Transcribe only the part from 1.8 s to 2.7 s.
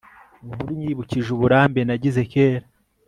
nagize kera